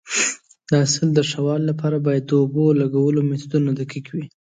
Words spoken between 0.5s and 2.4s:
د حاصل د ښه والي لپاره باید د